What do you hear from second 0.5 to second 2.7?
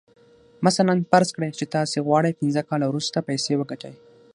مثلاً فرض کړئ چې تاسې غواړئ پينځه